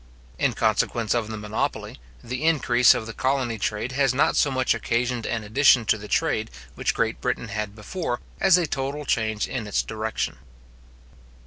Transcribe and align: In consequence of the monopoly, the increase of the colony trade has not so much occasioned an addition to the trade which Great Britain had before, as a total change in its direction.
In 0.39 0.53
consequence 0.53 1.13
of 1.13 1.27
the 1.27 1.37
monopoly, 1.37 1.99
the 2.23 2.43
increase 2.43 2.95
of 2.95 3.05
the 3.05 3.13
colony 3.13 3.59
trade 3.59 3.91
has 3.91 4.15
not 4.15 4.35
so 4.35 4.49
much 4.49 4.73
occasioned 4.73 5.27
an 5.27 5.43
addition 5.43 5.85
to 5.85 5.97
the 5.99 6.07
trade 6.07 6.49
which 6.73 6.95
Great 6.95 7.21
Britain 7.21 7.49
had 7.49 7.75
before, 7.75 8.19
as 8.39 8.57
a 8.57 8.65
total 8.65 9.05
change 9.05 9.47
in 9.47 9.67
its 9.67 9.83
direction. 9.83 10.37